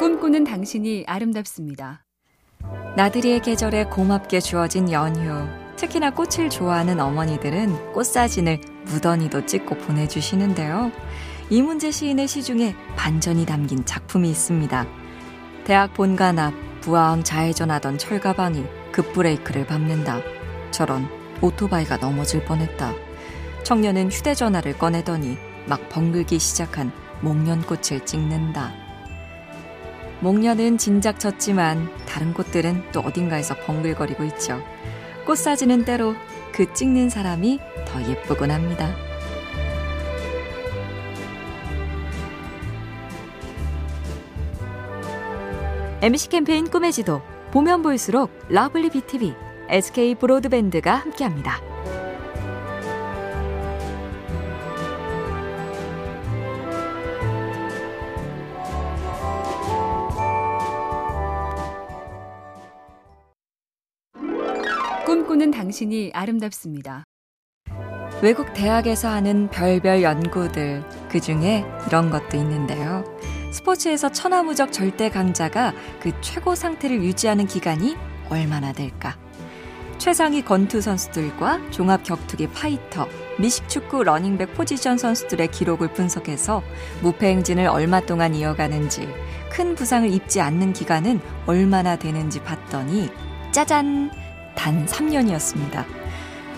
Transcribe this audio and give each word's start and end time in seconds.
꿈꾸는 0.00 0.44
당신이 0.44 1.04
아름답습니다. 1.06 2.06
나들이의 2.96 3.42
계절에 3.42 3.84
고맙게 3.84 4.40
주어진 4.40 4.90
연휴. 4.90 5.46
특히나 5.76 6.10
꽃을 6.12 6.48
좋아하는 6.48 6.98
어머니들은 6.98 7.92
꽃사진을 7.92 8.62
무던히도 8.86 9.44
찍고 9.44 9.74
보내주시는데요. 9.74 10.90
이문재 11.50 11.90
시인의 11.90 12.28
시 12.28 12.42
중에 12.42 12.74
반전이 12.96 13.44
담긴 13.44 13.84
작품이 13.84 14.30
있습니다. 14.30 14.86
대학 15.64 15.92
본관 15.92 16.38
앞 16.38 16.54
부항 16.80 17.22
좌회전하던 17.22 17.98
철가방이 17.98 18.64
급브레이크를 18.92 19.66
밟는다. 19.66 20.22
저런 20.70 21.06
오토바이가 21.42 21.98
넘어질 21.98 22.42
뻔했다. 22.46 22.94
청년은 23.64 24.10
휴대전화를 24.10 24.78
꺼내더니 24.78 25.36
막 25.68 25.90
벙글기 25.90 26.38
시작한 26.38 26.90
목련꽃을 27.20 28.06
찍는다. 28.06 28.89
목련은 30.20 30.76
진작 30.76 31.18
졌지만 31.18 31.88
다른 32.06 32.34
꽃들은 32.34 32.92
또 32.92 33.00
어딘가에서 33.00 33.54
벙글거리고 33.56 34.24
있죠. 34.24 34.62
꽃 35.26 35.36
사진은 35.36 35.84
때로 35.84 36.14
그 36.52 36.72
찍는 36.72 37.08
사람이 37.08 37.58
더 37.86 38.02
예쁘곤 38.02 38.50
합니다. 38.50 38.94
MC 46.02 46.28
캠페인 46.28 46.68
꿈의 46.68 46.92
지도 46.92 47.20
보면 47.50 47.82
볼수록 47.82 48.30
lovely 48.48 48.90
BTV, 48.90 49.34
SK 49.68 50.14
브로드밴드가 50.16 50.94
함께합니다. 50.94 51.69
꿈꾸는 65.30 65.52
당신이 65.52 66.10
아름답습니다. 66.12 67.04
외국 68.20 68.52
대학에서 68.52 69.08
하는 69.10 69.48
별별 69.48 70.02
연구들, 70.02 70.82
그 71.08 71.20
중에 71.20 71.64
이런 71.86 72.10
것도 72.10 72.36
있는데요. 72.36 73.04
스포츠에서 73.52 74.10
천하무적 74.10 74.72
절대 74.72 75.08
강자가 75.08 75.72
그 76.00 76.10
최고 76.20 76.56
상태를 76.56 77.04
유지하는 77.04 77.46
기간이 77.46 77.96
얼마나 78.28 78.72
될까? 78.72 79.16
최상위 79.98 80.42
권투 80.42 80.80
선수들과 80.80 81.70
종합 81.70 82.02
격투기 82.02 82.48
파이터, 82.48 83.06
미식축구 83.38 84.02
러닝백 84.02 84.54
포지션 84.54 84.98
선수들의 84.98 85.48
기록을 85.52 85.92
분석해서 85.92 86.60
무패 87.02 87.28
행진을 87.28 87.68
얼마 87.68 88.00
동안 88.00 88.34
이어가는지, 88.34 89.08
큰 89.52 89.76
부상을 89.76 90.12
입지 90.12 90.40
않는 90.40 90.72
기간은 90.72 91.20
얼마나 91.46 91.94
되는지 91.94 92.42
봤더니, 92.42 93.10
짜잔! 93.52 94.29
단 94.60 94.84
3년이었습니다. 94.84 95.86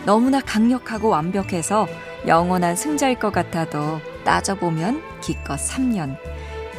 너무나 0.04 0.40
강력하고 0.40 1.08
완벽해서 1.08 1.86
영원한 2.26 2.74
승자일 2.74 3.20
것 3.20 3.30
같아도 3.30 4.00
따져보면 4.24 5.00
기껏 5.20 5.54
3년. 5.54 6.16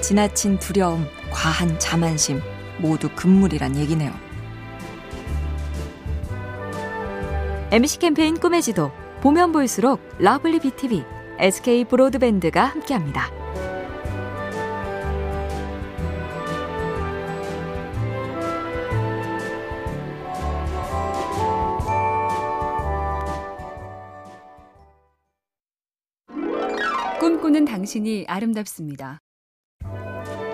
지나친 0.02 0.59
두려움, 0.59 1.07
과한 1.31 1.80
자만심, 1.80 2.41
모두 2.77 3.07
금물이란 3.15 3.77
얘기네요. 3.77 4.11
MC 7.71 7.99
캠페인 7.99 8.37
꿈의 8.37 8.61
지도, 8.61 8.91
보면 9.21 9.53
볼수록 9.53 10.02
lovely 10.19 10.59
BTV, 10.59 11.05
SK 11.39 11.85
브로드밴드가 11.85 12.65
함께합니다. 12.65 13.42
꿈꾸는 27.23 27.64
당신이 27.64 28.26
아름답습니다. 28.28 29.22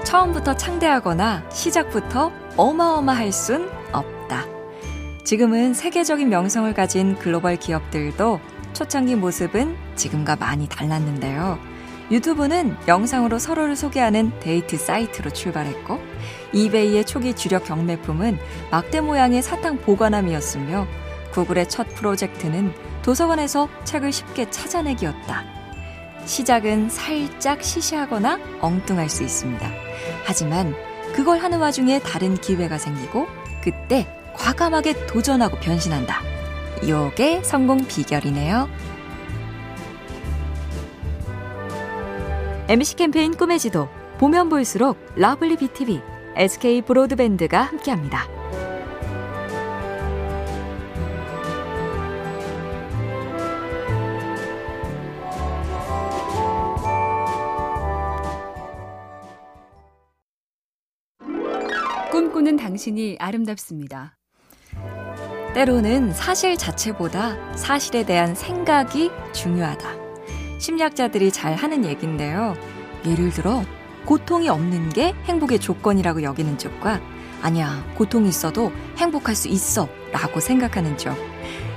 처음부터 0.06 0.56
창대하거나 0.56 1.50
시작부터 1.50 2.32
어마어마할 2.58 3.32
순 3.32 3.68
없다. 3.92 4.46
지금은 5.24 5.74
세계적인 5.74 6.30
명성을 6.30 6.72
가진 6.76 7.16
글로벌 7.16 7.56
기업들도 7.56 8.40
초창기 8.74 9.16
모습은 9.16 9.76
지금과 9.96 10.36
많이 10.36 10.70
달랐는데요. 10.70 11.58
유튜브는 12.12 12.78
영상으로 12.88 13.40
서로를 13.40 13.76
소개하는 13.76 14.32
데이트 14.40 14.78
사이트로 14.78 15.32
출발했고, 15.32 16.00
이베이의 16.54 17.04
초기 17.06 17.34
주력 17.34 17.64
경매품은 17.66 18.38
막대 18.70 19.02
모양의 19.02 19.42
사탕 19.42 19.78
보관함이었으며, 19.78 20.86
구글의 21.32 21.68
첫 21.68 21.88
프로젝트는 21.96 22.72
도서관에서 23.02 23.68
책을 23.86 24.12
쉽게 24.12 24.52
찾아내기였다. 24.52 25.59
시작은 26.30 26.90
살짝 26.90 27.64
시시하거나 27.64 28.40
엉뚱할 28.62 29.10
수 29.10 29.24
있습니다. 29.24 29.68
하지만 30.26 30.76
그걸 31.14 31.40
하는 31.40 31.58
와중에 31.58 32.00
다른 32.00 32.36
기회가 32.36 32.78
생기고 32.78 33.26
그때 33.64 34.08
과감하게 34.36 35.08
도전하고 35.08 35.58
변신한다. 35.60 36.22
요게 36.88 37.42
성공 37.44 37.86
비결이네요. 37.86 38.70
MC 42.68 42.96
캠페인 42.96 43.36
꿈의 43.36 43.58
지도 43.58 43.90
보면 44.20 44.50
볼수록 44.50 44.98
lovely 45.16 45.58
BTV, 45.58 46.00
SK 46.36 46.84
브로드밴드가 46.84 47.64
함께합니다. 47.64 48.39
꿈꾸는 62.50 62.58
당신이 62.58 63.18
아름답습니다. 63.20 64.18
때로는 65.54 66.14
사실 66.14 66.58
자체보다 66.58 67.56
사실에 67.56 68.04
대한 68.04 68.34
생각이 68.34 69.12
중요하다. 69.34 69.90
심리학자들이 70.60 71.32
잘 71.32 71.54
하는 71.54 71.86
얘기인데요. 71.86 72.56
예를 73.06 73.30
들어, 73.30 73.64
고통이 74.06 74.50
없는 74.50 74.90
게 74.90 75.14
행복의 75.26 75.60
조건이라고 75.60 76.24
여기는 76.24 76.58
쪽과 76.58 77.00
아니야, 77.44 77.86
고통이 77.96 78.28
있어도 78.30 78.72
행복할 78.98 79.36
수 79.36 79.48
있어 79.48 79.88
라고 80.12 80.40
생각하는 80.40 80.98
쪽. 80.98 81.16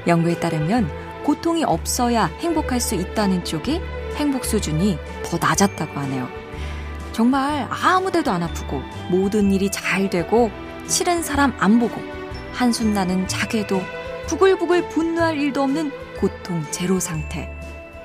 연구에 0.06 0.40
따르면 0.40 0.88
고통이 1.24 1.64
없어야 1.64 2.26
행복할 2.40 2.80
수 2.80 2.94
있다는 2.94 3.44
쪽이 3.44 3.80
행복 4.16 4.46
수준이 4.46 4.98
더 5.24 5.36
낮았다고 5.38 6.00
하네요. 6.00 6.28
정말 7.12 7.68
아무 7.70 8.10
데도 8.10 8.30
안 8.30 8.42
아프고 8.42 8.80
모든 9.10 9.52
일이 9.52 9.70
잘 9.70 10.08
되고 10.08 10.50
싫은 10.92 11.22
사람 11.22 11.54
안 11.58 11.80
보고 11.80 11.94
한숨 12.52 12.92
나는 12.92 13.26
자괴도 13.26 13.80
부글부글 14.26 14.90
분노할 14.90 15.38
일도 15.38 15.62
없는 15.62 15.90
고통 16.20 16.62
제로 16.70 17.00
상태. 17.00 17.50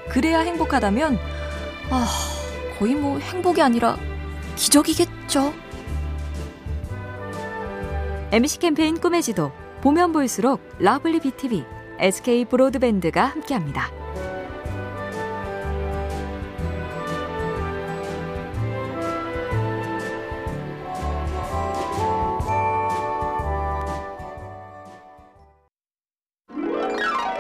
그래야 0.08 0.40
행복하다면 0.40 1.20
아, 1.90 2.08
거의 2.80 2.96
뭐 2.96 3.20
행복이 3.20 3.62
아니라 3.62 3.98
기적이겠죠. 4.56 5.54
MC 8.32 8.60
캠페인 8.60 8.98
꿈의 9.02 9.22
지도 9.22 9.52
보면 9.82 10.14
볼수록 10.14 10.62
lovely 10.80 11.20
BTV, 11.20 11.66
SK 12.00 12.46
브로드밴드가 12.46 13.26
함께합니다. 13.26 13.92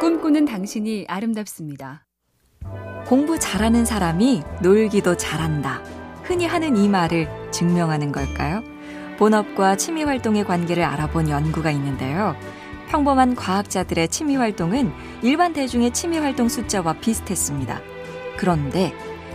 꿈꾸는 0.07 0.45
당신이 0.45 1.03
아름답습니다. 1.09 2.05
공부 3.07 3.37
잘하는 3.37 3.83
사람이 3.83 4.41
놀기도 4.63 5.17
잘한다. 5.17 5.83
흔히 6.23 6.45
하는 6.45 6.77
이 6.77 6.87
말을 6.87 7.27
증명하는 7.51 8.13
걸까요? 8.13 8.63
본업과 9.17 9.75
취미 9.75 10.05
활동의 10.05 10.45
관계를 10.45 10.81
알아본 10.81 11.27
연구가 11.27 11.71
있는데요. 11.71 12.37
평범한 12.87 13.35
과학자들의 13.35 14.07
취미 14.07 14.37
활동은 14.37 14.93
일반 15.23 15.51
대중의 15.51 15.91
취미 15.91 16.19
활동 16.19 16.47
숫자와 16.47 16.93
비슷했습니다. 17.01 17.81
그런데 18.37 18.93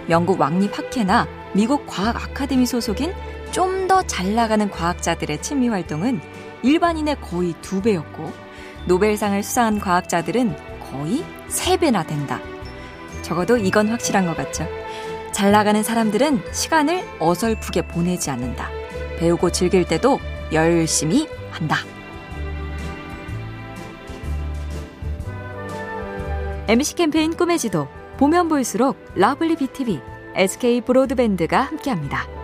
영국 0.08 0.40
왕립 0.40 0.78
학회나 0.78 1.28
미국 1.52 1.84
과학 1.86 2.16
아카데미 2.16 2.64
소속인 2.64 3.12
좀 3.50 3.86
더 3.88 4.02
잘 4.06 4.34
나가는 4.34 4.70
과학자들의 4.70 5.42
취미 5.42 5.68
활동은 5.68 6.22
일반인의 6.62 7.20
거의 7.20 7.52
두 7.60 7.82
배였고 7.82 8.32
노벨상을 8.86 9.42
수상한 9.42 9.78
과학자들은 9.78 10.56
거의 10.90 11.24
세 11.48 11.76
배나 11.76 12.02
된다. 12.04 12.40
적어도 13.22 13.56
이건 13.56 13.88
확실한 13.88 14.26
것 14.26 14.36
같죠. 14.36 14.66
잘 15.32 15.52
나가는 15.52 15.82
사람들은 15.82 16.52
시간을 16.52 17.02
어설프게 17.18 17.82
보내지 17.82 18.30
않는다. 18.30 18.68
배우고 19.18 19.50
즐길 19.50 19.84
때도 19.84 20.18
열심히 20.52 21.28
한다. 21.50 21.78
MC 26.68 26.94
캠페인 26.94 27.36
꿈의 27.36 27.58
지도 27.58 27.88
보면 28.18 28.48
볼수록 28.48 28.96
lovely 29.14 29.56
BTV, 29.56 30.00
SK 30.34 30.82
브로드밴드가 30.82 31.60
함께합니다. 31.60 32.41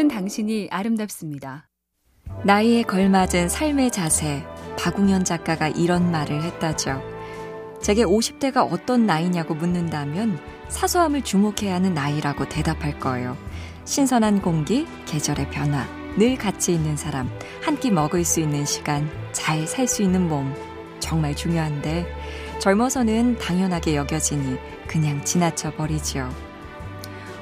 꿈꾸는 0.00 0.08
당신이 0.08 0.68
아름답습니다. 0.70 1.68
나이에 2.44 2.82
걸맞은 2.84 3.50
삶의 3.50 3.90
자세, 3.90 4.42
박웅현 4.78 5.24
작가가 5.24 5.68
이런 5.68 6.10
말을 6.10 6.42
했다죠. 6.42 7.02
제게 7.82 8.04
50대가 8.04 8.66
어떤 8.72 9.04
나이냐고 9.04 9.54
묻는다면 9.54 10.38
사소함을 10.68 11.22
주목해야 11.22 11.74
하는 11.74 11.92
나이라고 11.92 12.48
대답할 12.48 12.98
거예요. 12.98 13.36
신선한 13.84 14.40
공기, 14.40 14.86
계절의 15.04 15.50
변화, 15.50 15.86
늘 16.16 16.36
같이 16.36 16.72
있는 16.72 16.96
사람, 16.96 17.28
한 17.62 17.76
끼 17.76 17.90
먹을 17.90 18.24
수 18.24 18.40
있는 18.40 18.64
시간, 18.64 19.10
잘 19.32 19.66
살 19.66 19.86
수 19.86 20.02
있는 20.02 20.28
몸. 20.28 20.54
정말 20.98 21.34
중요한데 21.36 22.06
젊어서는 22.58 23.38
당연하게 23.38 23.96
여겨지니 23.96 24.56
그냥 24.86 25.22
지나쳐 25.24 25.74
버리죠. 25.74 26.28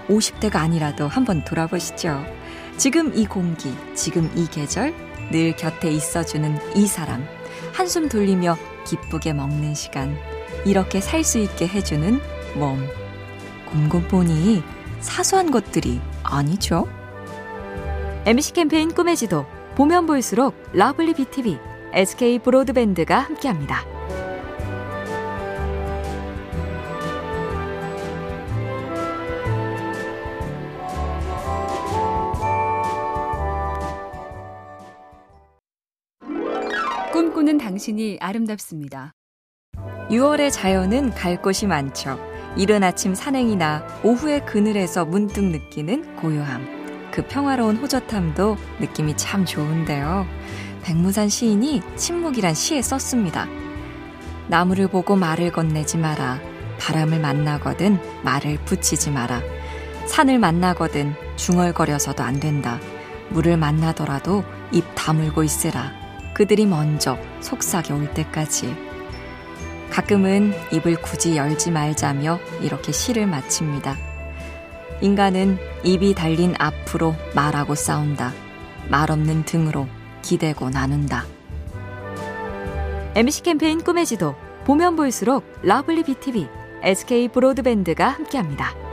50대가 0.09 0.57
아니라도 0.57 1.07
한번 1.07 1.45
돌아보시죠. 1.45 2.38
지금 2.79 3.13
이 3.13 3.27
공기, 3.27 3.75
지금 3.95 4.31
이 4.37 4.47
계절, 4.47 4.95
늘 5.33 5.57
곁에 5.57 5.91
있어주는 5.91 6.77
이 6.77 6.87
사람, 6.87 7.27
한숨 7.75 8.09
돌리며 8.09 8.57
기쁘게 8.87 9.33
먹는 9.33 9.75
시간, 9.75 10.17
이렇게 10.65 11.01
살 11.01 11.25
수 11.25 11.39
있게 11.39 11.67
해주는 11.67 12.21
몸. 12.55 12.87
곰곰 13.67 14.07
보니 14.07 14.63
사소한 15.01 15.51
것들이 15.51 16.01
아니죠. 16.23 16.89
MC 18.25 18.53
캠페인 18.53 18.95
꿈의 18.95 19.17
지도, 19.17 19.45
보면 19.75 20.07
볼수록 20.07 20.55
lovely 20.73 21.15
BTV, 21.15 21.59
SK 21.93 22.39
브로드밴드가 22.39 23.19
함께합니다. 23.19 23.98
꿈꾸는 37.49 37.57
당신이 37.57 38.19
아름답습니다. 38.21 39.15
6월의 40.11 40.53
자연은 40.53 41.15
갈 41.15 41.41
곳이 41.41 41.67
많죠. 41.67 42.21
이른 42.59 42.85
아침 42.85 43.15
산행이나 43.15 44.01
오후의 44.05 44.45
그늘에서 44.45 45.07
문득 45.07 45.45
느끼는 45.45 46.17
고요함. 46.17 47.11
그 47.11 47.27
평화로운 47.27 47.77
호젓함도 47.77 48.57
느낌이 48.81 49.17
참 49.17 49.47
좋은데요. 49.47 50.27
백무산 50.83 51.31
시인이 51.31 51.81
침묵이란 51.97 52.53
시에 52.53 52.83
썼습니다. 52.83 53.47
나무를 54.49 54.89
보고 54.89 55.17
말을 55.17 55.51
건네지 55.51 55.97
마라. 55.97 56.41
바람을 56.79 57.19
만나거든 57.19 57.99
말을 58.25 58.59
붙이지 58.67 59.11
마라. 59.11 59.41
산을 60.07 60.39
만나거든 60.39 61.15
중얼거려서도 61.37 62.23
안 62.23 62.41
된다. 62.41 62.79
물을 63.31 63.57
만나더라도 63.57 64.45
입 64.71 64.85
다물고 64.95 65.45
있으라. 65.45 66.08
그들이 66.39 66.67
먼저 66.67 67.19
속삭여 67.41 67.99
올 67.99 68.15
때까지. 68.15 68.73
가끔은 69.91 70.53
입을 70.71 71.03
굳이 71.03 71.37
열지 71.37 71.73
말자며 71.73 72.39
이렇게 72.63 72.93
시를 72.93 73.27
마칩니다. 73.27 73.97
인간은 75.01 75.59
입이 75.83 76.15
달린 76.15 76.55
앞으로 76.61 77.17
말하고 77.35 77.75
싸운다. 77.75 78.33
말 78.89 79.11
없는 79.11 79.47
등으로 79.47 79.89
기대고 80.23 80.71
나눈다. 80.71 81.25
MC 83.17 83.43
캠페인 83.43 83.83
꿈의 83.83 84.07
지도 84.07 84.37
보면 84.65 84.95
볼수록 84.95 85.45
lovely 85.63 86.05
BTV, 86.05 86.47
SK 86.85 87.29
브로드밴드가 87.31 88.11
함께합니다. 88.11 88.88